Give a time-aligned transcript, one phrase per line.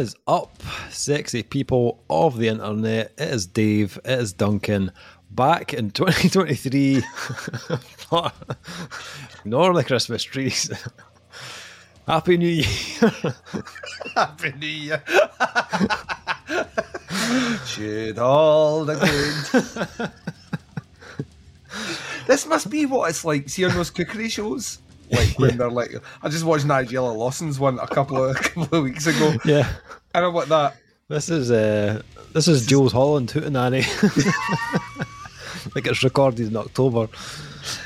[0.00, 3.12] What is up, sexy people of the internet?
[3.18, 4.92] It is Dave, it is Duncan,
[5.30, 7.02] back in 2023.
[9.40, 10.72] Ignore the Christmas trees.
[12.08, 13.12] Happy New Year.
[14.14, 15.02] Happy New Year.
[17.66, 18.94] Should all the
[19.98, 20.10] good.
[22.26, 23.50] this must be what it's like.
[23.50, 24.78] seeing those cookery shows,
[25.10, 25.92] like when they're like,
[26.22, 29.34] I just watched Nigella Lawson's one a couple of a couple of weeks ago.
[29.44, 29.70] Yeah.
[30.14, 30.76] I know what that.
[31.08, 33.82] This is uh this is Jools Holland Hootenanny.
[35.74, 37.08] like it's recorded in October.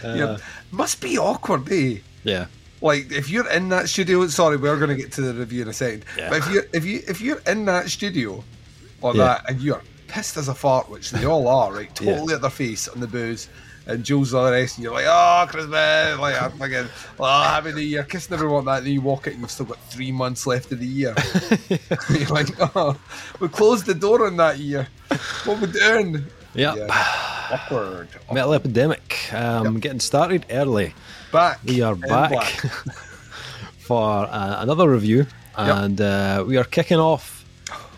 [0.05, 0.37] Uh, yeah,
[0.71, 1.99] must be awkward, eh?
[2.23, 2.47] yeah.
[2.81, 5.69] Like if you're in that studio, sorry, we're going to get to the review in
[5.69, 6.05] a second.
[6.19, 6.29] Yeah.
[6.29, 8.45] But if you if you if you're in that studio
[9.01, 9.25] or Yeah.
[9.25, 12.01] that and you're pissed as a fart, which they all are, right?
[12.01, 12.13] Yeah.
[12.13, 13.49] Totally at their face on the booze.
[13.87, 16.89] And Jools all the rest, and you're like, oh, Christmas, like, I'm fucking,
[17.21, 19.67] oh, happy new year, kissing everyone that, and then you walk it, and you've still
[19.67, 21.15] got three months left of the year.
[22.09, 22.99] you're like, oh,
[23.41, 24.89] we closed the door on that year.
[25.45, 26.25] What we doing?
[26.55, 26.77] Yep.
[26.77, 27.35] Yeah.
[27.53, 28.09] Awkward.
[28.33, 29.33] Metal Epidemic.
[29.33, 30.95] Um, Getting started early.
[31.33, 31.61] Back.
[31.65, 32.45] We are in back
[33.81, 35.27] for uh, another review,
[35.57, 37.45] and uh, we are kicking off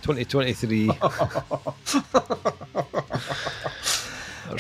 [0.02, 0.90] 2023.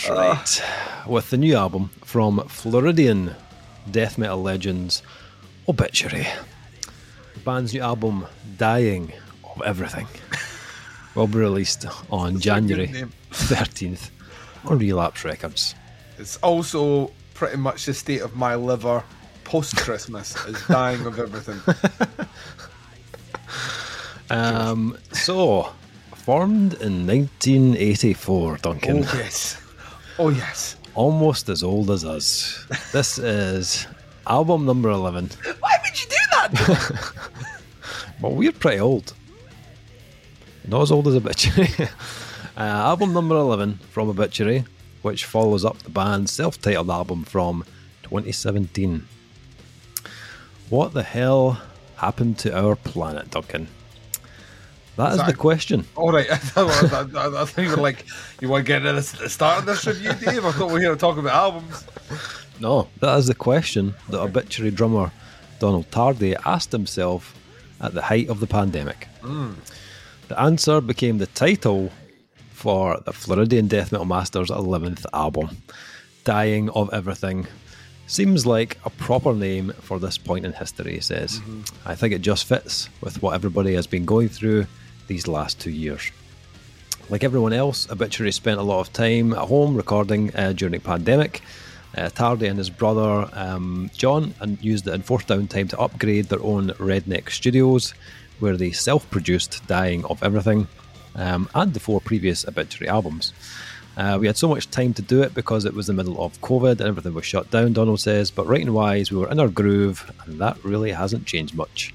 [0.08, 1.08] That's right.
[1.08, 3.34] With the new album from Floridian
[3.90, 5.02] death metal legends
[5.68, 6.26] Obituary.
[7.34, 9.12] The band's new album, Dying
[9.44, 10.06] of Everything,
[11.14, 12.88] will be released on January
[13.32, 14.10] 13th
[14.64, 15.74] on Relapse Records.
[16.18, 19.02] It's also pretty much the state of my liver
[19.44, 21.60] post Christmas is dying of everything.
[24.30, 25.72] Um, so,
[26.14, 29.04] formed in 1984, Duncan.
[29.04, 29.62] Oh yes.
[30.18, 30.76] Oh yes.
[30.94, 32.64] Almost as old as us.
[32.92, 33.86] This is
[34.26, 35.30] album number 11.
[35.60, 37.12] Why would you do that?
[38.20, 39.12] Well, we're pretty old.
[40.66, 41.68] Not as old as Obituary.
[42.56, 44.64] uh, album number 11 from Obituary,
[45.02, 47.62] which follows up the band's self titled album from
[48.04, 49.06] 2017.
[50.70, 51.60] What the hell
[51.96, 53.68] happened to our planet, Duncan?
[54.96, 55.32] That is the Sorry.
[55.34, 55.84] question.
[55.94, 56.30] All right.
[56.30, 58.06] I thought, I, I, I thought you were like,
[58.40, 60.44] you want to get in at the start of this review, Dave?
[60.44, 61.84] I thought we were here to talk about albums.
[62.60, 65.12] No, that is the question that obituary drummer
[65.58, 67.34] Donald Tardy asked himself
[67.80, 69.08] at the height of the pandemic.
[69.20, 69.52] Hmm.
[70.28, 71.92] The answer became the title
[72.50, 75.58] for the Floridian Death Metal Masters' 11th album,
[76.24, 77.46] Dying of Everything.
[78.06, 81.40] Seems like a proper name for this point in history, he says.
[81.40, 81.88] Mm-hmm.
[81.88, 84.66] I think it just fits with what everybody has been going through
[85.06, 86.10] these last two years.
[87.08, 90.80] Like everyone else, Obituary spent a lot of time at home recording uh, during the
[90.80, 91.40] pandemic.
[91.96, 96.42] Uh, Tardy and his brother um, John and used the enforced downtime to upgrade their
[96.42, 97.94] own redneck studios,
[98.40, 100.68] where they self-produced "Dying of Everything"
[101.14, 103.32] um, and the four previous Obituary albums.
[103.96, 106.38] Uh, we had so much time to do it because it was the middle of
[106.42, 107.72] COVID and everything was shut down.
[107.72, 111.94] Donald says, but writing-wise, we were in our groove, and that really hasn't changed much.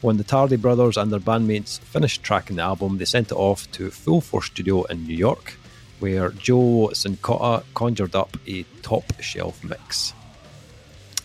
[0.00, 3.70] When the Tardy brothers and their bandmates finished tracking the album, they sent it off
[3.72, 5.54] to Full Force Studio in New York,
[5.98, 10.12] where Joe Cincotta conjured up a top shelf mix.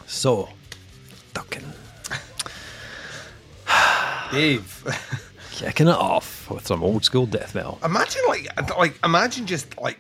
[0.08, 0.50] So,
[1.36, 1.72] Duncan,
[4.32, 4.84] Dave,
[5.52, 7.78] kicking it off with some old school death metal.
[7.84, 10.00] imagine like, like imagine just like,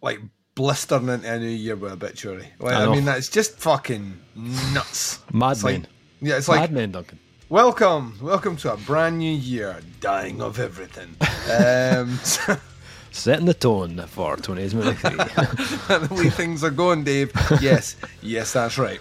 [0.00, 0.20] like
[0.54, 2.48] blistering into a new year with obituary.
[2.60, 5.18] Like, I I, mean, that's just fucking nuts.
[5.26, 5.80] It's Madmen.
[5.82, 5.90] like,
[6.20, 7.18] yeah, it's like Madmen, Duncan.
[7.52, 11.14] Welcome, welcome to a brand new year, dying of everything.
[11.52, 12.18] Um,
[13.10, 15.10] Setting the tone for 2023.
[16.08, 17.30] the way things are going, Dave.
[17.60, 19.00] Yes, yes, that's right.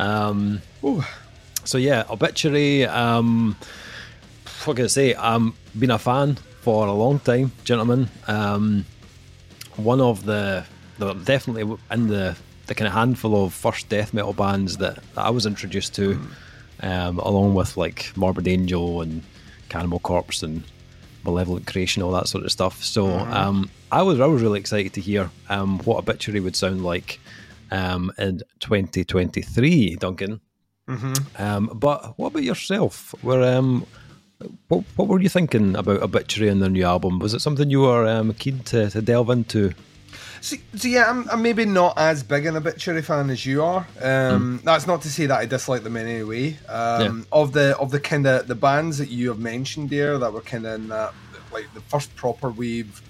[0.00, 1.04] um, Ooh.
[1.62, 2.86] So yeah, obituary.
[2.86, 3.56] Um,
[4.64, 5.14] what can I say?
[5.14, 8.08] Um, been a fan for a long time, gentlemen.
[8.26, 8.84] Um,
[9.76, 10.64] one of the,
[10.98, 15.24] the definitely in the the kind of handful of first death metal bands that, that
[15.24, 16.20] I was introduced to,
[16.82, 19.22] um, along with like Morbid Angel and
[19.68, 20.64] Cannibal Corpse and
[21.24, 22.82] Malevolent Creation, all that sort of stuff.
[22.82, 26.84] So um, I was I was really excited to hear um, what obituary would sound
[26.84, 27.20] like
[27.70, 30.40] um, in 2023, Duncan.
[31.38, 33.14] Um, but what about yourself?
[33.22, 33.86] Were um,
[34.68, 37.18] what, what were you thinking about Obituary and their new album?
[37.18, 39.72] Was it something you were um, keen to, to delve into?
[40.42, 43.86] So, so yeah, I'm, I'm maybe not as big an obituary fan as you are.
[44.00, 46.58] Um, That's not to say that I dislike them in any way.
[46.68, 50.32] Um, Of the of the kind of the bands that you have mentioned there that
[50.32, 51.14] were kind of in that
[51.52, 53.00] like the first proper wave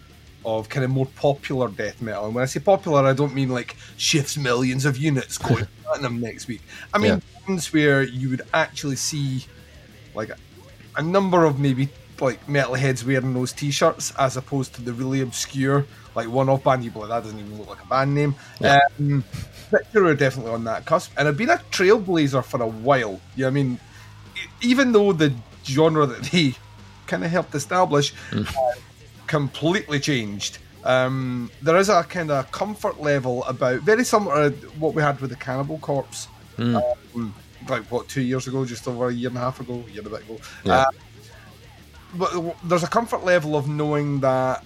[0.45, 2.27] of kind of more popular death metal.
[2.27, 6.21] And when I say popular, I don't mean like shifts millions of units going platinum
[6.21, 6.63] next week.
[6.93, 7.47] I mean Yeah.
[7.47, 9.47] bands where you would actually see
[10.15, 10.37] like a,
[10.97, 11.89] a number of maybe
[12.21, 16.85] like metalheads wearing those t-shirts as opposed to the really obscure like one-off band.
[16.85, 18.35] You like that doesn't even look like a band name.
[18.61, 18.81] Yeah.
[18.99, 19.25] Um,
[19.71, 23.21] Victor are definitely on that cusp, and have been a trailblazer for a while.
[23.37, 23.79] You Yeah, I mean,
[24.61, 25.33] even though the
[25.65, 26.55] genre that they
[27.07, 28.45] kind of helped establish uh,
[29.27, 30.59] completely changed.
[30.85, 35.21] Um, there is a kind of comfort level about very similar to what we had
[35.21, 36.27] with the Cannibal Corpse,
[36.59, 37.33] um,
[37.69, 39.99] like what two years ago, just over a year and a half ago, a year
[39.99, 40.39] and a bit ago.
[40.65, 40.75] Yeah.
[40.75, 40.91] Uh,
[42.15, 44.65] but there's a comfort level of knowing that,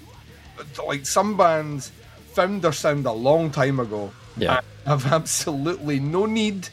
[0.86, 1.92] like some bands
[2.32, 4.60] found their sound a long time ago, Yeah.
[4.84, 6.68] and have absolutely no need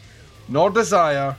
[0.48, 1.36] nor desire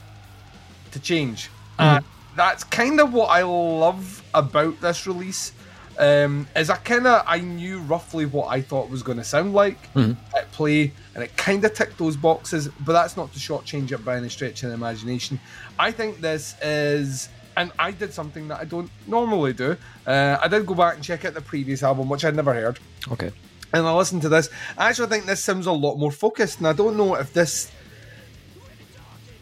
[0.91, 1.49] to change.
[1.77, 2.03] And
[2.35, 5.51] that's kind of what I love about this release.
[5.97, 9.53] Um, is I kind of I knew roughly what I thought was going to sound
[9.53, 12.67] like at play, and it kind of ticked those boxes.
[12.81, 15.39] But that's not to shortchange it by any stretch of the imagination.
[15.79, 19.77] I think this is, and I did something that I don't normally do.
[20.05, 22.79] Uh, I did go back and check out the previous album, which I'd never heard
[23.11, 23.31] Okay.
[23.73, 24.49] and I listened to this.
[24.77, 27.71] I actually think this sounds a lot more focused, and I don't know if this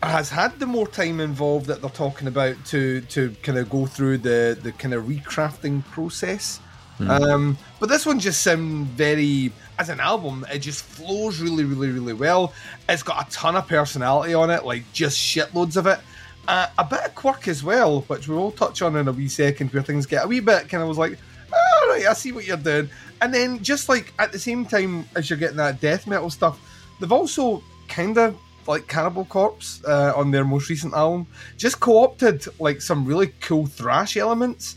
[0.02, 3.86] has had the more time involved that they're talking about to to kind of go
[3.86, 6.60] through the the kind of recrafting process.
[7.00, 10.46] Um, but this one just sounds very as an album.
[10.54, 12.54] It just flows really, really, really well.
[12.88, 16.00] It's got a ton of personality on it, like just shitloads of it.
[16.48, 19.30] Uh, a bit of quirk as well, which we will touch on in a wee
[19.30, 21.18] second, where things get a wee bit kind of was like,
[21.54, 22.90] all right, I see what you're doing.
[23.22, 26.60] And then just like at the same time as you're getting that death metal stuff,
[27.00, 28.36] they've also kind of
[28.68, 33.66] like Cannibal Corpse uh, on their most recent album, just co-opted like some really cool
[33.66, 34.76] thrash elements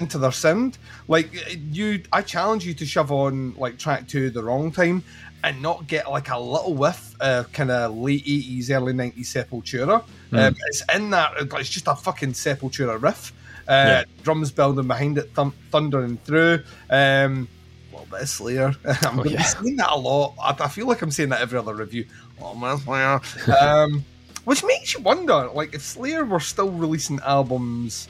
[0.00, 0.78] into their sound.
[1.06, 1.30] Like
[1.72, 5.02] you, I challenge you to shove on like track two the wrong time
[5.44, 10.02] and not get like a little whiff of kind of late eighties, early nineties Sepultura.
[10.32, 11.32] Um, it's in that.
[11.38, 13.32] It's just a fucking Sepultura riff.
[13.68, 14.04] Uh, Yeah.
[14.22, 16.62] Drums building behind it, thum- thundering through.
[16.90, 17.48] Um,
[17.92, 18.72] a little bit of Slayer.
[19.02, 19.42] I'm to yeah.
[19.42, 20.34] saying that a lot.
[20.42, 22.06] I, I feel like I'm saying that every other review.
[22.40, 23.20] Oh Slayer.
[23.60, 24.04] um,
[24.44, 28.08] which makes you wonder, like, if Slayer were still releasing albums.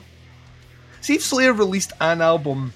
[1.01, 2.73] See if Slayer released an album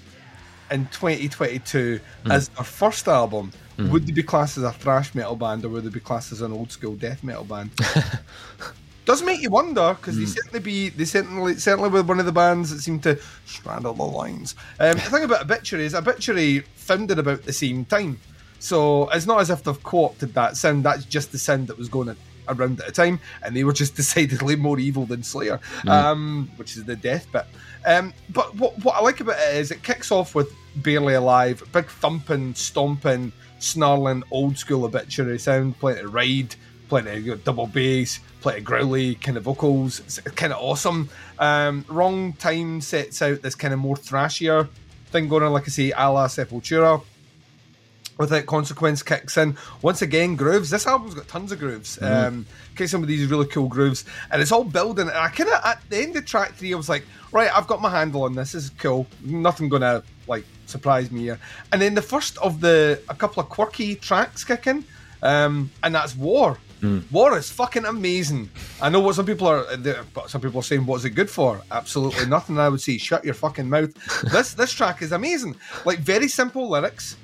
[0.73, 5.65] in 2022 as their first album, would they be classed as a thrash metal band
[5.65, 7.71] or would they be classed as an old school death metal band?
[9.05, 12.33] Does make you wonder because they certainly be they certainly certainly with one of the
[12.33, 14.55] bands that seem to straddle the lines.
[14.79, 18.21] Um, the thing about Obituary is Obituary founded about the same time,
[18.61, 20.85] so it's not as if they've co-opted that sound.
[20.85, 22.15] That's just the sound that was going
[22.49, 25.59] around at the time, and they were just decidedly more evil than Slayer,
[25.89, 27.47] um, which is the death bit.
[27.85, 31.63] Um, but what what I like about it is it kicks off with barely alive,
[31.73, 36.55] big thumping, stomping, snarling, old school Obituary sound, plenty of ride,
[36.89, 40.01] plenty of you know, double bass, plenty of growly kind of vocals.
[40.01, 41.09] It's kind of awesome.
[41.39, 44.69] Um, Wrong Time sets out this kind of more thrashier
[45.07, 47.03] thing going on, like I say, a la Sepultura.
[48.19, 49.57] With it, Consequence kicks in.
[49.81, 50.69] Once again, grooves.
[50.69, 52.01] This album's got tons of grooves.
[52.03, 54.05] Um, okay, some of these really cool grooves.
[54.31, 55.09] And it's all building.
[55.09, 57.67] And I kind of, at the end of track three, I was like, right, I've
[57.67, 58.53] got my handle on this.
[58.53, 59.07] This is cool.
[59.25, 59.83] Nothing going
[60.67, 61.39] to, like, surprise me here.
[61.73, 64.85] And then the first of the, a couple of quirky tracks kicking.
[65.23, 66.59] Um, and that's War.
[66.83, 66.99] Hmm.
[67.13, 68.51] War is fucking amazing.
[68.81, 71.31] I know what some people are, uh, but some people are saying, "What's it good
[71.31, 72.59] for?" Absolutely nothing.
[72.59, 73.95] I would say, shut your fucking mouth.
[74.33, 75.55] this this track is amazing.
[75.85, 77.17] Like very simple lyrics,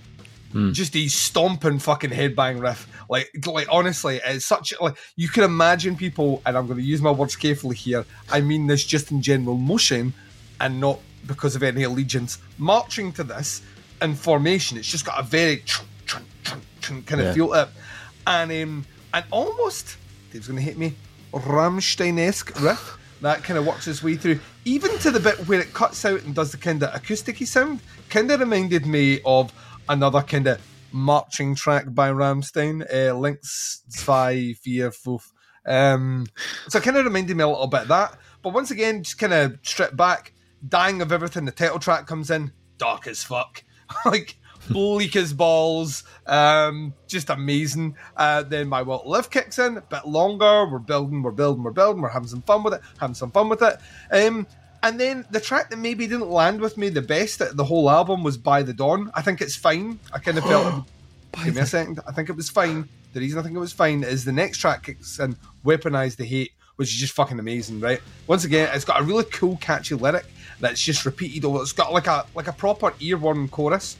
[0.52, 0.70] hmm.
[0.70, 2.86] just these stomping fucking headbang riff.
[3.10, 7.02] Like like honestly, it's such like you can imagine people, and I'm going to use
[7.02, 8.04] my words carefully here.
[8.30, 10.14] I mean this just in general motion,
[10.60, 13.62] and not because of any allegiance, marching to this
[14.00, 14.78] in formation.
[14.78, 15.62] It's just got a very
[16.82, 17.32] kind of Yeah.
[17.32, 17.68] feel to it,
[18.26, 19.96] and um, and almost
[20.32, 20.94] Dave's going to hit me
[21.32, 25.74] Rammstein-esque riff that kind of works its way through, even to the bit where it
[25.74, 27.80] cuts out and does the kind of acousticy sound.
[28.10, 29.52] Kind of reminded me of
[29.88, 30.60] another kind of
[30.92, 35.32] marching track by Rammstein, uh, Links Zwei Vier Fünf.
[35.66, 36.26] Um,
[36.68, 38.18] so it kind of reminded me a little bit of that.
[38.42, 40.32] But once again, just kind of strip back,
[40.66, 41.44] dying of everything.
[41.44, 43.62] The title track comes in, dark as fuck,
[44.04, 44.36] like
[44.68, 46.04] bleak as balls.
[46.26, 47.96] Um, just amazing.
[48.16, 50.66] Uh, then my Will to Live kicks in, a bit longer.
[50.70, 52.02] We're building, we're building, we're building.
[52.02, 53.78] We're having some fun with it, having some fun with it.
[54.10, 54.46] Um,
[54.82, 57.90] and then the track that maybe didn't land with me the best at the whole
[57.90, 59.10] album was By the Dawn.
[59.14, 59.98] I think it's fine.
[60.12, 60.84] I kind of felt.
[61.44, 62.00] Give me a second.
[62.06, 62.88] I think it was fine.
[63.12, 66.24] The reason I think it was fine is the next track kicks in, Weaponize the
[66.24, 68.00] Hate, which is just fucking amazing, right?
[68.26, 70.24] Once again, it's got a really cool, catchy lyric
[70.60, 71.62] that's just repeated over.
[71.62, 73.96] It's got like a like a proper earworm chorus.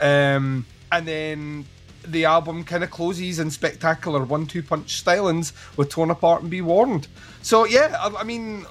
[0.00, 1.64] Um, and then
[2.06, 6.60] the album kind of closes in spectacular one-two punch stylings with "Torn Apart" and "Be
[6.62, 7.08] Warned."
[7.42, 8.66] So yeah, I, I mean,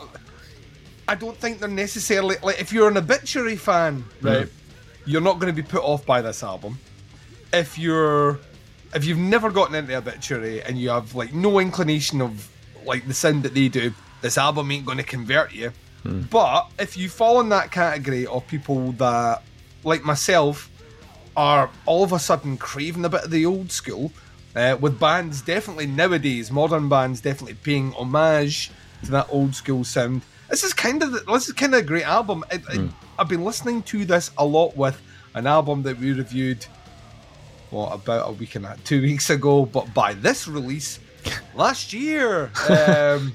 [1.07, 4.47] I don't think they're necessarily like if you're an obituary fan, right?
[4.47, 4.51] Mm.
[5.07, 6.79] You're not going to be put off by this album.
[7.53, 8.39] If you're
[8.95, 12.49] if you've never gotten into obituary and you have like no inclination of
[12.85, 15.71] like the sound that they do, this album ain't going to convert you.
[16.05, 16.29] Mm.
[16.29, 19.41] But if you fall in that category of people that,
[19.83, 20.69] like myself,
[21.35, 24.11] are all of a sudden craving a bit of the old school,
[24.55, 28.71] uh, with bands definitely nowadays, modern bands definitely paying homage
[29.03, 30.21] to that old school sound.
[30.49, 32.45] This is kind of the, this is kind of a great album.
[32.51, 32.73] It, mm.
[32.73, 32.87] it, hmm.
[33.19, 35.01] I've been listening to this a lot with
[35.33, 36.65] an album that we reviewed,
[37.71, 39.65] what about a week and a two weeks ago.
[39.65, 40.99] But by this release,
[41.55, 43.33] last year, um,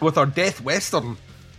[0.00, 1.16] with our Death Western.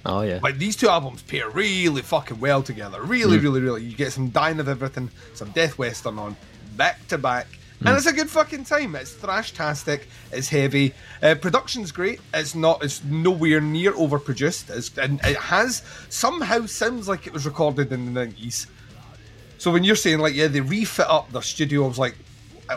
[0.07, 0.39] Oh yeah.
[0.41, 3.01] Like these two albums pair really fucking well together.
[3.03, 3.43] Really, mm.
[3.43, 3.83] really, really.
[3.83, 6.35] You get some Dying of Everything, some Death Western on
[6.75, 7.47] back to back.
[7.79, 7.97] And mm.
[7.97, 8.95] it's a good fucking time.
[8.95, 10.03] It's thrashtastic.
[10.31, 10.93] It's heavy.
[11.21, 12.21] Uh, production's great.
[12.33, 12.83] It's not.
[12.83, 14.75] It's nowhere near overproduced.
[14.75, 18.65] It's, and it has somehow sounds like it was recorded in the nineties.
[19.57, 22.15] So when you're saying like, yeah, they refit up their studio, I was like,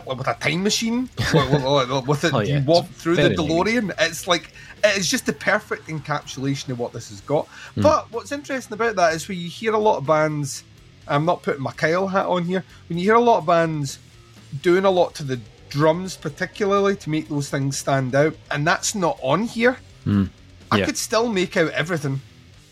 [0.06, 2.58] with a time machine, with, it, oh, yeah.
[2.58, 3.88] you walk through the DeLorean.
[3.88, 3.94] Neat.
[3.98, 4.52] It's like
[4.84, 7.46] it's just the perfect encapsulation of what this has got.
[7.76, 7.82] Mm.
[7.82, 10.64] But what's interesting about that is when you hear a lot of bands.
[11.08, 12.62] I'm not putting my Kyle hat on here.
[12.88, 13.98] When you hear a lot of bands
[14.62, 18.94] doing a lot to the drums, particularly to make those things stand out, and that's
[18.94, 19.76] not on here.
[20.06, 20.26] Mm.
[20.26, 20.30] Yeah.
[20.70, 22.20] I could still make out everything.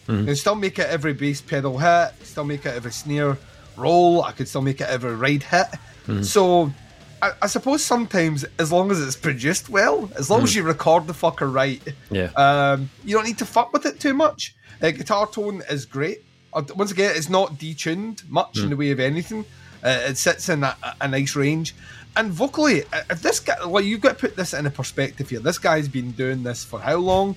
[0.07, 0.35] Mm.
[0.37, 3.37] still make out every bass pedal hit, still make out every snare
[3.77, 4.23] roll.
[4.23, 5.67] I could still make out every ride hit.
[6.07, 6.25] Mm.
[6.25, 6.73] So
[7.21, 10.59] I, I, suppose sometimes, as long as it's produced well, as long as hmm.
[10.59, 14.15] you record the fucker right, yeah, um, you don't need to fuck with it too
[14.15, 14.55] much.
[14.83, 16.25] Uh, guitar tone is great.
[16.53, 18.71] Uh, once again, it's not detuned much in hmm.
[18.71, 19.45] the way of anything.
[19.83, 21.75] Uh, it sits in a, a, nice range.
[22.17, 25.39] And vocally, if this guy, well, you've got to put this in a perspective here.
[25.39, 27.37] This guy's been doing this for how long?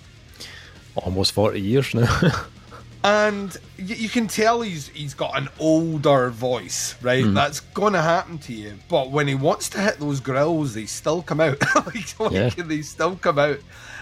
[0.96, 2.08] Almost 40 years now.
[3.04, 7.24] and you, you, can tell he's he's got an older voice, right?
[7.24, 7.34] Mm.
[7.34, 8.74] That's going to happen to you.
[8.90, 11.60] But when he wants to hit those grills, they still come out.
[11.76, 13.60] like, like they still come out.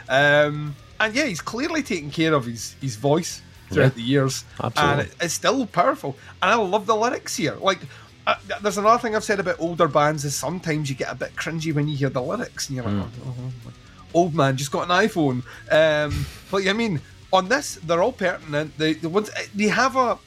[0.09, 3.89] Um, and yeah, he's clearly taking care of his his voice throughout yeah.
[3.89, 4.91] the years, Absolutely.
[4.91, 6.17] and it, it's still powerful.
[6.41, 7.55] And I love the lyrics here.
[7.55, 7.79] Like
[8.27, 11.35] uh, there's another thing I've said about older bands is sometimes you get a bit
[11.35, 13.09] cringy when you hear the lyrics and you're like, mm.
[13.25, 13.71] oh, oh, oh,
[14.13, 15.43] old man just got an iPhone.
[15.71, 18.77] Um, but I mean, on this, they're all pertinent.
[18.77, 20.17] They, the ones they have a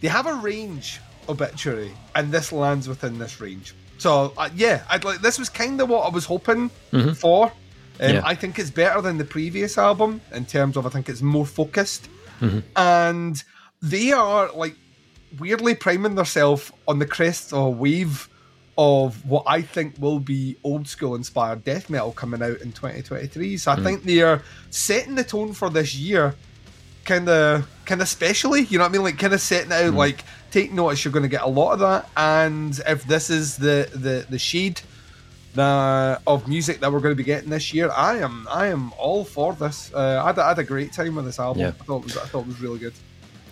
[0.00, 3.74] they have a range obituary, and this lands within this range.
[3.98, 7.12] So uh, yeah, I'd like this was kind of what I was hoping mm-hmm.
[7.12, 7.52] for.
[7.98, 8.22] Um, yeah.
[8.24, 11.46] I think it's better than the previous album in terms of I think it's more
[11.46, 12.08] focused,
[12.40, 12.60] mm-hmm.
[12.76, 13.42] and
[13.82, 14.76] they are like
[15.38, 18.28] weirdly priming themselves on the crest of a wave
[18.78, 23.56] of what I think will be old school inspired death metal coming out in 2023.
[23.56, 23.84] So I mm.
[23.84, 26.34] think they are setting the tone for this year,
[27.04, 28.62] kind of, kind of specially.
[28.62, 29.02] You know what I mean?
[29.02, 29.96] Like kind of setting out, mm.
[29.96, 31.04] like take notice.
[31.04, 34.38] You're going to get a lot of that, and if this is the the the
[34.38, 34.80] shade
[35.56, 38.92] the, of music that we're going to be getting this year, I am I am
[38.98, 39.90] all for this.
[39.92, 41.62] Uh, I, had, I had a great time with this album.
[41.62, 41.68] Yeah.
[41.68, 42.94] I thought it was I thought it was really good.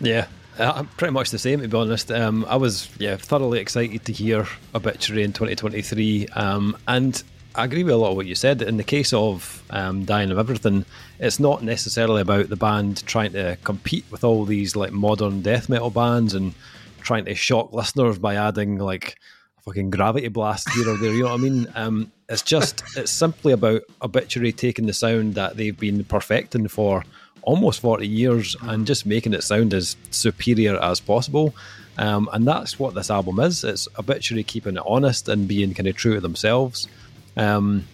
[0.01, 0.27] Yeah,
[0.59, 2.11] uh, pretty much the same, to be honest.
[2.11, 7.23] Um, I was yeah thoroughly excited to hear Obituary in 2023, um, and
[7.55, 8.63] I agree with a lot of what you said.
[8.63, 10.85] In the case of um, Dying of Everything,
[11.19, 15.69] it's not necessarily about the band trying to compete with all these like modern death
[15.69, 16.55] metal bands and
[17.01, 19.19] trying to shock listeners by adding like
[19.59, 21.13] a fucking gravity blast here or there.
[21.13, 21.67] You know what I mean?
[21.75, 27.05] Um, it's just it's simply about Obituary taking the sound that they've been perfecting for
[27.45, 31.55] almost 40 years and just making it sound as superior as possible.
[31.97, 33.63] Um, and that's what this album is.
[33.63, 36.89] It's obituary keeping it honest and being kind of true to themselves.
[37.37, 37.85] Um,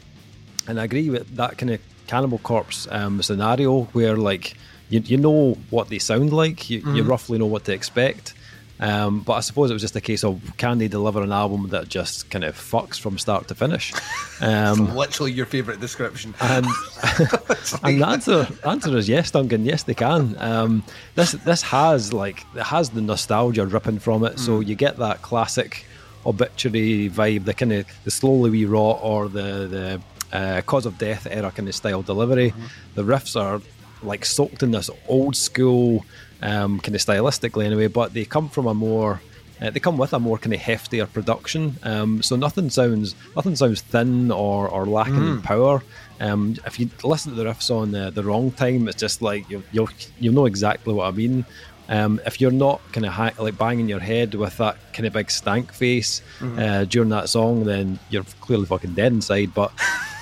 [0.67, 4.55] and I agree with that kind of Cannibal Corpse um, scenario where, like,
[4.89, 6.97] you, you know what they sound like, you, mm-hmm.
[6.97, 8.35] you roughly know what to expect.
[8.81, 11.69] Um, but I suppose it was just a case of can they deliver an album
[11.69, 13.93] that just kind of fucks from start to finish?
[14.43, 16.33] Um, literally your favourite description.
[16.41, 16.65] And,
[17.83, 19.67] and the answer, answer is yes, Duncan.
[19.67, 20.35] Yes, they can.
[20.39, 20.83] Um,
[21.15, 24.39] this this has like it has the nostalgia ripping from it, mm.
[24.39, 25.85] so you get that classic
[26.25, 30.01] obituary vibe, the kind of the slowly we rot or the
[30.33, 32.53] the uh, cause of death era kind of style delivery.
[32.53, 32.67] Mm-hmm.
[32.95, 33.61] The riffs are
[34.03, 36.07] like soaked in this old school
[36.43, 39.21] um, kind of stylistically anyway, but they come from a more
[39.61, 43.55] uh, they come with a more kind of heftier production, um, so nothing sounds nothing
[43.55, 45.37] sounds thin or, or lacking mm.
[45.37, 45.83] in power.
[46.19, 49.49] Um, if you listen to the riffs on the, the wrong time, it's just like
[49.51, 51.45] you'll you'll, you'll know exactly what I mean.
[51.91, 55.13] Um, if you're not kind of ha- like banging your head with that kind of
[55.13, 56.59] big stank face mm.
[56.59, 59.53] uh, during that song, then you're clearly fucking dead inside.
[59.53, 59.73] But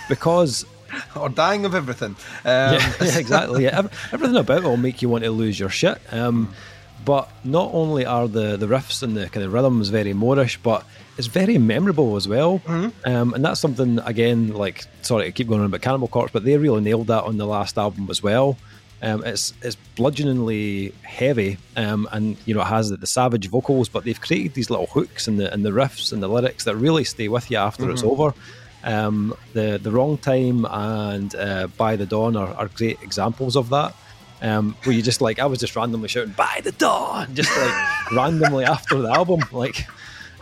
[0.09, 0.65] because
[1.17, 2.17] or dying of everything.
[2.45, 3.65] Um, yeah, yeah, exactly.
[3.65, 3.89] Yeah.
[4.13, 6.01] Everything about it will make you want to lose your shit.
[6.13, 6.55] Um,
[7.05, 10.85] but not only are the, the riffs and the kind of rhythms very moreish, but
[11.17, 12.59] it's very memorable as well.
[12.61, 13.09] Mm-hmm.
[13.09, 16.45] Um, and that's something, again, like, sorry to keep going on about Cannibal Corpse, but
[16.45, 18.59] they really nailed that on the last album as well.
[19.01, 23.89] Um, it's it's bludgeoningly heavy, um, and you know it has the, the, savage vocals,
[23.89, 26.75] but they've created these little hooks and the and the riffs and the lyrics that
[26.75, 27.93] really stay with you after mm-hmm.
[27.93, 28.35] it's over.
[28.85, 33.71] Um, the the wrong time and uh, by the dawn are, are great examples of
[33.71, 33.95] that.
[34.41, 38.11] Um, where you just like I was just randomly shouting by the dawn, just like
[38.13, 39.87] randomly after the album, like.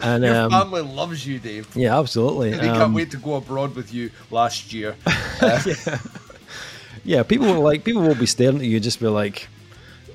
[0.02, 1.75] And your um, family loves you, Dave.
[1.75, 2.50] Yeah, absolutely.
[2.50, 4.97] They can't um, wait to go abroad with you last year.
[5.38, 5.99] Uh, yeah
[7.07, 9.49] yeah, people will like people will be staring at you, just be like,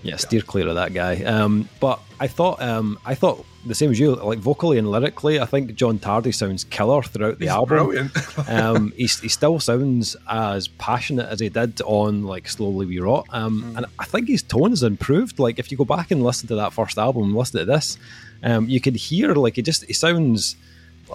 [0.03, 1.23] yeah, steer clear of that guy.
[1.23, 5.39] Um, but I thought, um, I thought the same as you, like vocally and lyrically,
[5.39, 7.85] I think John Tardy sounds killer throughout the He's album.
[7.85, 8.11] Brilliant.
[8.49, 13.27] um, he, he still sounds as passionate as he did on like Slowly We Rot,
[13.29, 13.77] um, mm.
[13.77, 15.39] and I think his tone has improved.
[15.39, 17.97] Like if you go back and listen to that first album, and listen to this,
[18.43, 20.55] um, you could hear like he just he sounds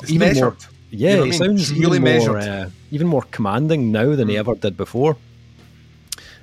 [0.03, 0.43] it's even measured.
[0.43, 0.71] more.
[0.91, 4.33] Yeah, you know he sounds really more, uh, even more commanding now than mm.
[4.33, 5.17] he ever did before.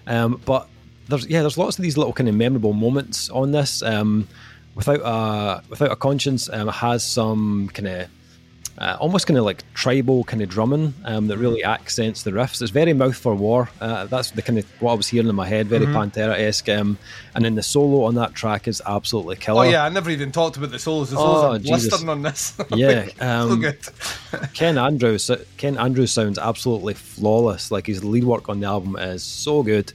[0.05, 0.67] Um, but
[1.07, 3.81] there's yeah, there's lots of these little kind of memorable moments on this.
[3.81, 4.27] Um,
[4.75, 8.09] without a without a conscience, um, has some kind of
[8.77, 12.61] uh, almost kind of like tribal kind of drumming um, that really accents the riffs.
[12.61, 13.69] It's very mouth for war.
[13.79, 15.95] Uh, that's the kind of what I was hearing in my head, very mm-hmm.
[15.95, 16.69] Pantera esque.
[16.69, 16.97] Um,
[17.35, 19.65] and then the solo on that track is absolutely killer.
[19.65, 21.11] Oh yeah, I never even talked about the solos.
[21.11, 22.57] The solos oh, are blistering on this.
[22.75, 25.29] yeah, um, so Ken Andrews.
[25.57, 27.69] Ken Andrews sounds absolutely flawless.
[27.69, 29.93] Like his lead work on the album is so good.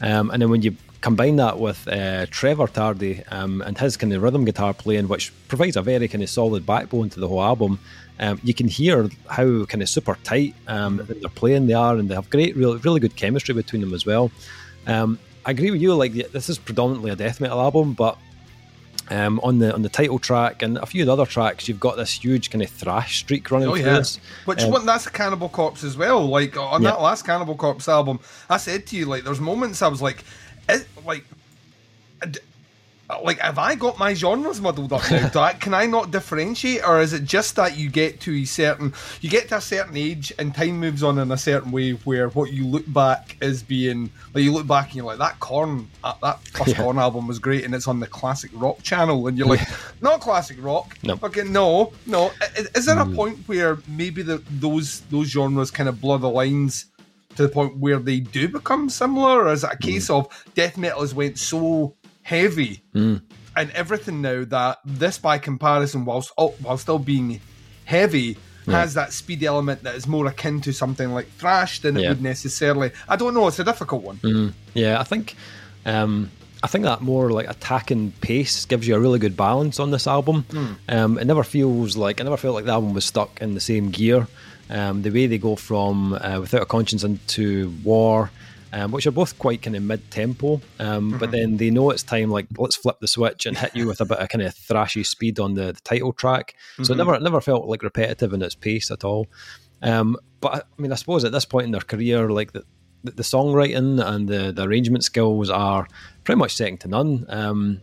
[0.00, 4.12] Um, and then when you combine that with uh, Trevor Tardy um, and his kind
[4.14, 7.42] of rhythm guitar playing, which provides a very kind of solid backbone to the whole
[7.42, 7.78] album.
[8.20, 12.08] Um, you can hear how kind of super tight um, they're playing they are, and
[12.08, 14.30] they have great, really, really good chemistry between them as well.
[14.86, 15.94] Um, I agree with you.
[15.94, 18.16] Like this is predominantly a death metal album, but
[19.10, 21.80] um, on the on the title track and a few of the other tracks, you've
[21.80, 23.98] got this huge kind of thrash streak running oh, through yeah.
[23.98, 24.18] this.
[24.44, 24.86] Which um, one?
[24.86, 26.26] That's a Cannibal Corpse as well.
[26.26, 26.90] Like on yeah.
[26.90, 30.24] that last Cannibal Corpse album, I said to you, like, there's moments I was like,
[30.68, 31.24] it, like
[33.22, 35.52] like have I got my genres muddled up now?
[35.52, 39.28] can I not differentiate, or is it just that you get to a certain you
[39.28, 42.52] get to a certain age and time moves on in a certain way where what
[42.52, 46.14] you look back is being like you look back and you're like that Korn uh,
[46.22, 46.82] that first yeah.
[46.82, 49.66] Korn album was great and it's on the classic rock channel and you're like
[50.00, 53.12] not classic rock no okay no no is, is there mm.
[53.12, 56.86] a point where maybe the, those those genres kind of blur the lines
[57.36, 60.14] to the point where they do become similar or is it a case mm.
[60.14, 63.20] of death metal has went so heavy mm.
[63.54, 67.40] and everything now that this, by comparison, whilst oh, while still being
[67.84, 68.80] heavy, yeah.
[68.80, 72.06] has that speed element that is more akin to something like thrash than yeah.
[72.06, 72.90] it would necessarily.
[73.08, 73.46] I don't know.
[73.46, 74.16] It's a difficult one.
[74.16, 74.52] Mm.
[74.74, 75.36] Yeah, I think.
[75.86, 76.30] Um,
[76.62, 80.06] I think that more like attacking pace gives you a really good balance on this
[80.06, 80.46] album.
[80.48, 80.76] Mm.
[80.88, 83.60] Um, it never feels like I never felt like the album was stuck in the
[83.60, 84.26] same gear.
[84.70, 88.30] Um, the way they go from uh, Without a Conscience into War,
[88.74, 90.60] um, which are both quite kind of mid tempo.
[90.80, 91.18] Um, mm-hmm.
[91.18, 94.00] But then they know it's time, like let's flip the switch and hit you with
[94.00, 96.56] a bit of kind of thrashy speed on the, the title track.
[96.76, 96.92] So mm-hmm.
[96.92, 99.28] it never it never felt like repetitive in its pace at all.
[99.80, 102.64] Um, but I mean, I suppose at this point in their career, like the,
[103.04, 105.86] the, the songwriting and the, the arrangement skills are
[106.24, 107.26] pretty much second to none.
[107.28, 107.82] Um,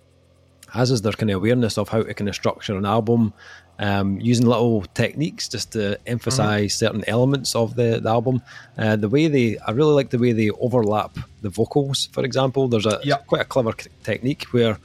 [0.74, 3.34] as is their kind of awareness of how to kind of structure an album
[3.82, 6.86] um, using little techniques just to emphasize mm-hmm.
[6.86, 8.42] certain elements of the, the album.
[8.78, 12.08] Uh, the way they, I really like the way they overlap the vocals.
[12.14, 13.26] For example, there's a yep.
[13.26, 14.78] quite a clever technique where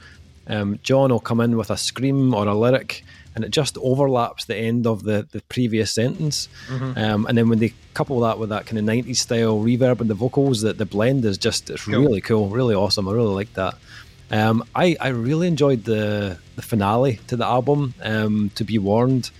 [0.47, 3.03] um, John will come in with a scream or a lyric,
[3.35, 6.49] and it just overlaps the end of the, the previous sentence.
[6.67, 6.97] Mm-hmm.
[6.97, 10.09] Um, and then when they couple that with that kind of 90s style reverb and
[10.09, 11.99] the vocals, that the blend is just it's cool.
[11.99, 13.07] really cool, really awesome.
[13.07, 13.75] I really like that.
[14.31, 19.31] Um, I, I really enjoyed the, the finale to the album, um, To Be Warned.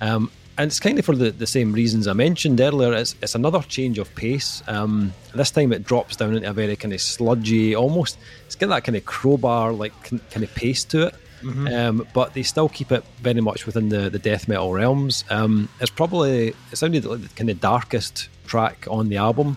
[0.00, 2.92] Um, and it's kind of for the, the same reasons I mentioned earlier.
[2.92, 4.62] It's, it's another change of pace.
[4.66, 8.68] Um, this time it drops down into a very kind of sludgy, almost, it's got
[8.68, 11.14] that kind of crowbar like kind of pace to it.
[11.42, 11.66] Mm-hmm.
[11.66, 15.24] Um, but they still keep it very much within the, the death metal realms.
[15.30, 19.56] Um, it's probably it sounded like the kind of darkest track on the album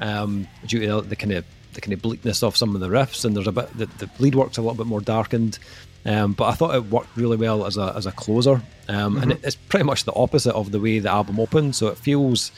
[0.00, 1.44] um, due to the kind of
[1.76, 4.10] the kind of bleakness of some of the riffs, and there's a bit the, the
[4.18, 5.60] lead work's a little bit more darkened.
[6.04, 9.22] Um, but I thought it worked really well as a as a closer, um, mm-hmm.
[9.22, 11.76] and it, it's pretty much the opposite of the way the album opened.
[11.76, 12.50] So it feels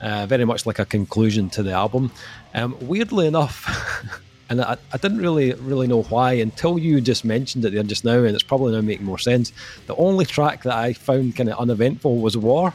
[0.00, 2.12] uh, very much like a conclusion to the album.
[2.54, 4.22] Um, weirdly enough.
[4.48, 8.04] and I, I, didn't really really know why until you just mentioned it there just
[8.04, 9.52] now, and it's probably now making more sense.
[9.86, 12.74] The only track that I found kind of uneventful was War.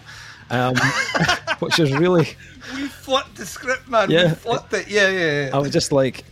[0.50, 0.76] Um,
[1.62, 2.28] which is really.
[2.76, 4.12] We flipped the script, man.
[4.12, 4.30] Yeah.
[4.30, 4.88] We flipped it.
[4.88, 5.45] Yeah, yeah.
[5.47, 5.50] yeah.
[5.56, 6.24] I was just like,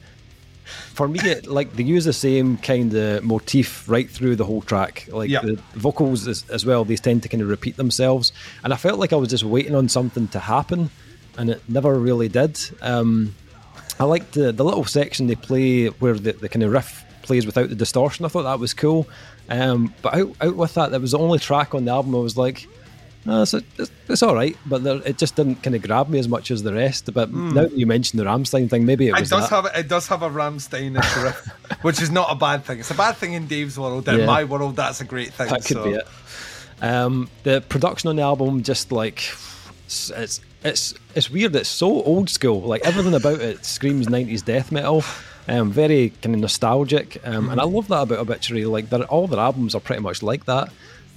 [0.94, 4.62] for me, it, like they use the same kind of motif right through the whole
[4.62, 5.08] track.
[5.12, 5.42] Like Yeah.
[5.42, 8.32] the vocals as, as well, these tend to kind of repeat themselves,
[8.64, 10.90] and I felt like I was just waiting on something to happen,
[11.38, 12.60] and it never really did.
[12.82, 13.34] Um,
[14.00, 17.46] I liked the the little section they play where the, the kind of riff plays
[17.46, 18.24] without the distortion.
[18.26, 19.08] I thought that was cool,
[19.50, 22.14] um, but out, out with that, that was the only track on the album.
[22.16, 22.68] I was like.
[23.26, 26.20] No, it's, it's, it's all right, but there, it just didn't kind of grab me
[26.20, 27.14] as much as the rest.
[27.14, 29.66] But now that you mentioned the Rammstein thing, maybe it It was does that.
[29.66, 31.46] have it does have a Rammstein riff,
[31.84, 32.80] which is not a bad thing.
[32.80, 34.08] It's a bad thing in Dave's world.
[34.08, 34.26] In Yeah.
[34.26, 35.50] my world, that's a great thing.
[35.50, 35.84] That could so.
[35.84, 36.08] be it.
[36.82, 39.22] Um, the production on the album, just like
[39.86, 41.56] it's, it's it's it's weird.
[41.56, 42.62] It's so old school.
[42.62, 45.04] Like everything about it screams '90s death metal.
[45.48, 48.66] Um, very kind of nostalgic, um, and I love that about Obituary.
[48.66, 50.70] Like all their albums are pretty much like that.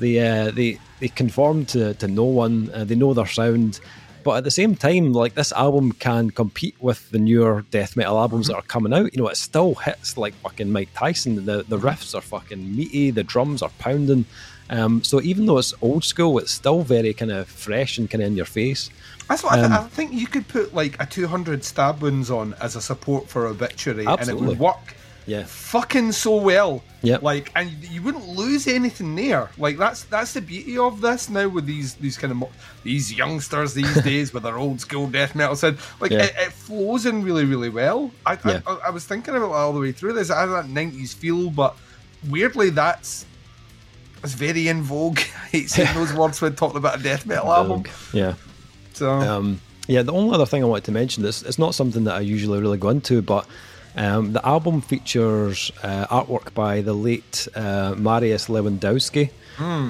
[0.03, 2.71] They uh, they they conform to to no one.
[2.75, 3.81] Uh, they know their sound.
[4.25, 8.19] But at the same time, like this album can compete with the newer death metal
[8.19, 9.12] albums that are coming out.
[9.12, 11.45] You know, it still hits like fucking Mike Tyson.
[11.45, 13.11] The the riffs are fucking meaty.
[13.11, 14.25] The drums are pounding.
[14.71, 18.23] Um, so even though it's old school, it's still very kind of fresh and kind
[18.23, 18.91] of in your face.
[19.29, 22.31] That's what I, th- Um, I think you could put like a 200 stab wounds
[22.31, 24.95] on as a support for obituary, and it would work
[25.27, 25.45] Yeah.
[25.47, 26.83] fucking so well.
[27.05, 29.51] Yeah, Like, and you wouldn't lose anything there.
[29.59, 32.51] Like that's that's the beauty of this now with these these kind of mo-
[32.85, 35.79] these youngsters these days with their old school death metal sound.
[36.01, 36.25] Like Yeah.
[36.25, 38.11] it, it flows in really really well.
[38.25, 38.61] I, Yeah.
[38.67, 40.31] I I was thinking about all the way through this.
[40.31, 41.77] I has that 90s feel, but
[42.29, 43.27] weirdly that's.
[44.25, 45.19] It's very in vogue.
[45.45, 47.83] I hate saying those words when talking about a death metal album.
[48.13, 48.35] Yeah.
[48.93, 52.05] So Um, yeah, the only other thing I wanted to mention is it's not something
[52.05, 53.47] that I usually really go into, but
[53.97, 59.31] um, the album features uh, artwork by the late uh, Mariusz Lewandowski.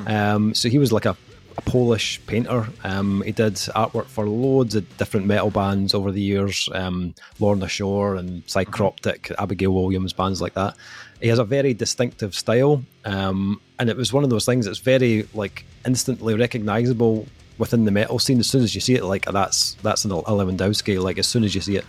[0.08, 1.16] Um, so he was like a,
[1.56, 2.66] a Polish painter.
[2.84, 7.68] Um, he did artwork for loads of different metal bands over the years, um, Lorna
[7.68, 10.76] Shore and Psychroptic, Abigail Williams, bands like that.
[11.20, 14.80] He has a very distinctive style, um, and it was one of those things that's
[14.80, 17.26] very like instantly recognizable
[17.58, 18.40] within the metal scene.
[18.40, 21.00] As soon as you see it, like that's that's an a Lewandowski.
[21.00, 21.84] Like as soon as you see it,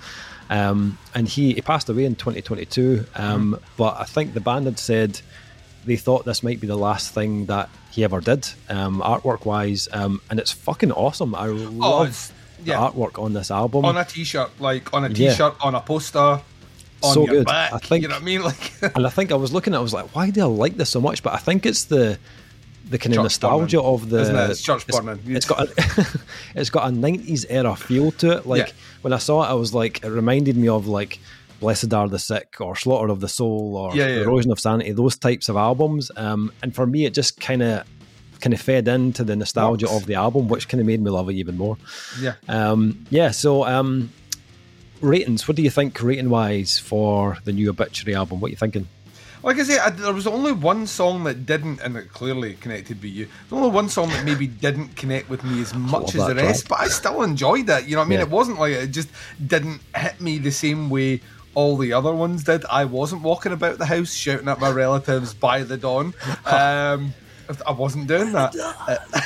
[0.50, 3.06] um, and he he passed away in 2022.
[3.16, 5.22] Um, But I think the band had said
[5.86, 9.88] they thought this might be the last thing that he ever did, um, artwork wise,
[9.94, 11.36] um, and it's fucking awesome.
[11.36, 12.80] I love Oh, yeah.
[12.80, 13.84] the artwork on this album.
[13.86, 15.32] on a t-shirt, like on a Yeah.
[15.32, 16.20] t-shirt, on a poster,
[17.04, 17.46] on So good.
[17.46, 17.74] back.
[17.74, 18.42] I think- you know what I mean?
[18.50, 20.46] Like and I think I was looking at, it, I was like, why do I
[20.46, 21.22] like this so much?
[21.22, 22.18] But I think it's the
[22.90, 24.20] the kind of nostalgia of the.
[24.22, 24.50] isn't it?
[24.52, 25.20] It's church burning.
[25.28, 26.20] it's got a,
[26.56, 28.46] it's got a '90s era feel to it.
[28.46, 28.74] Like Yeah.
[29.02, 31.20] when I saw it, I was like, it reminded me of like
[31.60, 34.22] Blessed Are the Sick or Slaughter of the Soul or Yeah, yeah.
[34.24, 34.92] Erosion of Sanity.
[34.92, 36.12] Those types of albums.
[36.18, 37.88] Um, and for me, it just kind of
[38.42, 40.02] kind of fed into the nostalgia Works.
[40.02, 41.78] of the album, which kind of made me love it even more.
[42.20, 42.34] yeah.
[42.50, 44.10] Um, yeah, so um,
[45.02, 45.48] ratings.
[45.48, 48.42] What do you think rating wise for the new Obituary album?
[48.42, 48.88] What are you thinking?
[49.44, 53.02] Like I say, I, there was only one song that didn't, and it clearly connected
[53.02, 53.26] with you.
[53.26, 56.68] There's only one song that maybe didn't connect with me as much as the rest,
[56.68, 56.80] track.
[56.80, 57.86] but I still enjoyed it.
[57.86, 58.20] You know what I mean?
[58.20, 58.26] Yeah.
[58.26, 59.10] It wasn't like it just
[59.46, 61.22] didn't hit me the same way
[61.56, 62.66] all the other ones did.
[62.66, 66.14] I wasn't walking about the house shouting at my relatives by the dawn.
[66.46, 67.14] Um,
[67.68, 68.54] I wasn't doing that.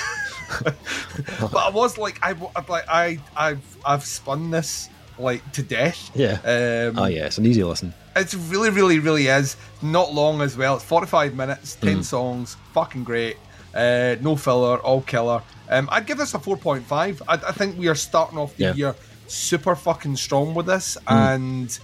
[1.40, 2.32] But I was like, I
[2.70, 6.12] like I I've I've spun this like to death.
[6.16, 6.34] Yeah.
[6.44, 7.94] Um, Oh yeah, it's an easy listen.
[8.16, 9.56] it's really, really, really is.
[9.82, 10.76] Not long as well.
[10.76, 12.04] It's 45 minutes, 10 Mm.
[12.04, 13.38] songs, fucking great.
[13.76, 15.42] Uh, no filler, all killer.
[15.70, 17.22] Um, I'd give this a 4.5.
[17.28, 18.72] I, I think we are starting off the Yeah.
[18.74, 18.78] Mm.
[18.78, 18.96] year
[19.28, 21.78] super fucking strong with this, and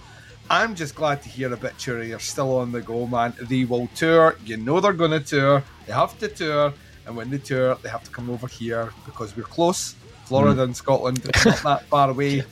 [0.50, 3.34] I'm just glad to hear Obituary are still on the go, man.
[3.40, 4.36] They will tour.
[4.46, 5.62] You know they're going to tour.
[5.86, 6.72] They have to tour,
[7.06, 9.94] and when they tour, they have to come over here because we're close.
[10.26, 10.64] Florida Mm.
[10.64, 12.44] and Scotland, it's not that far away.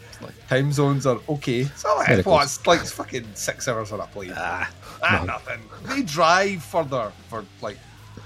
[0.49, 1.65] Time zones are okay.
[1.77, 4.33] So like, what, it's like it's fucking six hours on a plane.
[4.37, 4.71] Ah,
[5.03, 5.25] Ah, no.
[5.33, 5.61] nothing.
[5.85, 7.77] They drive further for like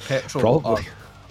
[0.08, 0.84] petrol or, Probably.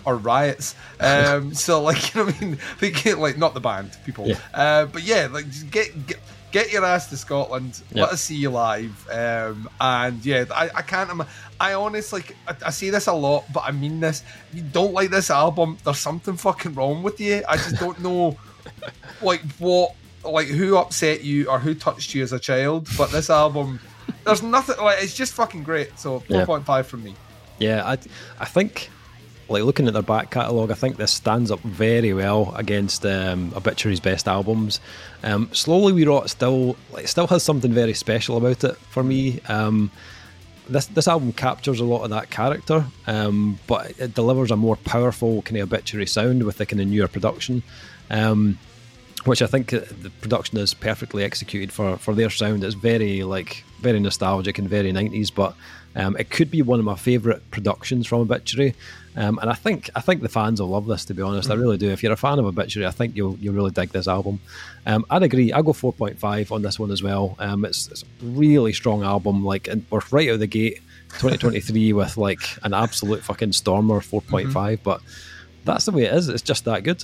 [0.06, 0.74] or riots.
[1.00, 4.28] Um, so like you know what I mean, they get like not the band people,
[4.28, 4.40] Yeah.
[4.54, 6.20] uh, but yeah, like get get.
[6.56, 7.82] Get your ass to Scotland.
[7.92, 8.04] Yeah.
[8.04, 9.10] Let us see you live.
[9.12, 11.10] Um, and yeah, I, I can't.
[11.10, 11.26] Im-
[11.60, 14.24] I honestly, I, I say this a lot, but I mean this.
[14.52, 17.44] If you don't like this album, there's something fucking wrong with you.
[17.50, 18.38] I just don't know,
[19.22, 22.88] like what, like who upset you or who touched you as a child.
[22.98, 23.82] But this album,
[24.24, 24.78] there's nothing.
[24.78, 26.00] Like it's just fucking great.
[26.00, 26.46] So Yeah.
[26.46, 27.16] 4.5 from me.
[27.60, 27.98] Yeah, I,
[28.40, 28.90] I think,
[29.48, 33.54] like looking at their back catalogue, I think this stands up very well against um,
[33.56, 34.80] Obituary's best albums.
[35.24, 39.42] Um, Slowly We Rot still like still has something very special about it for me.
[39.48, 39.92] Um,
[40.68, 44.78] this this album captures a lot of that character, um, but it delivers a more
[44.78, 47.64] powerful kind of obituary sound with the kind of newer production.
[48.10, 48.58] Um,
[49.26, 52.64] which I think the production is perfectly executed for for their sound.
[52.64, 55.56] It's very like very nostalgic and very nineties, but
[55.96, 58.76] um, it could be one of my favourite productions from Obituary.
[59.18, 61.06] Um, and I think I think the fans will love this.
[61.06, 61.90] To be honest, I really do.
[61.90, 64.42] If you're a fan of Obituary, I think you'll you'll really dig this album.
[64.86, 65.54] Um, I'd agree.
[65.54, 67.36] I go four point five on this one as well.
[67.40, 69.46] Um, it's, it's, a really strong album.
[69.46, 70.82] Like, and we're right out of the gate,
[71.20, 74.52] 2023 with like an absolute fucking stormer, 4.5.
[74.52, 74.84] Mm-hmm.
[74.84, 75.02] But
[75.66, 76.30] that's the way it is.
[76.30, 77.04] It's just that good.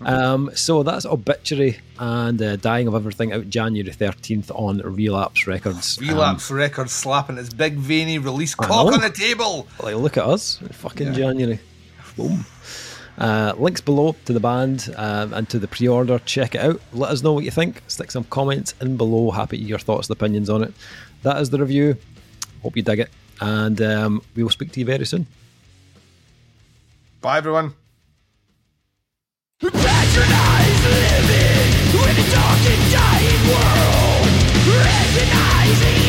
[0.00, 5.98] Um, so that's Obituary and uh, Dying of Everything out January 13th on Relapse Records.
[6.00, 9.66] Relapse um, Records slapping its big veiny release cock on the table.
[9.82, 10.58] Like, look at us.
[10.72, 11.12] Fucking yeah.
[11.14, 11.60] January.
[12.16, 12.44] Boom.
[13.16, 16.18] Uh, links below to the band um, and to the pre order.
[16.20, 16.80] Check it out.
[16.92, 17.82] Let us know what you think.
[17.86, 19.30] Stick some comments in below.
[19.30, 20.74] Happy to your thoughts and opinions on it.
[21.22, 21.96] That is the review.
[22.62, 23.10] Hope you dig it.
[23.40, 25.26] And um, we will speak to you very soon.
[27.20, 27.74] Bye, everyone.
[35.64, 36.03] rising.